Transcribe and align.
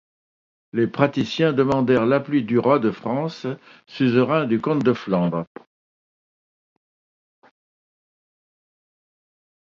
Les 0.73 0.87
patriciens 0.87 1.53
demandèrent 1.53 2.07
l'appui 2.07 2.43
du 2.43 2.57
roi 2.57 2.79
de 2.79 2.89
France 2.89 3.45
suzerain 3.85 4.47
du 4.47 4.59
Comte 4.59 4.83
de 4.83 4.93
Flandre. 4.93 5.45